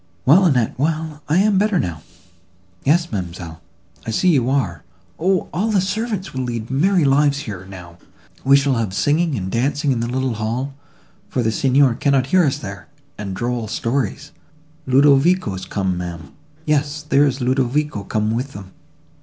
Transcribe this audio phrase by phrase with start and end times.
[0.25, 2.01] "Well, Annette, well, I am better now."
[2.83, 3.61] "Yes, ma'amselle,
[4.03, 4.83] I see you are.
[5.19, 5.47] O!
[5.53, 7.99] all the servants will lead merry lives here, now;
[8.43, 10.73] we shall have singing and dancing in the little hall,
[11.29, 16.31] for the Signor cannot hear us there—and droll stories—Ludovico's come, ma'am;
[16.65, 18.71] yes, there is Ludovico come with them!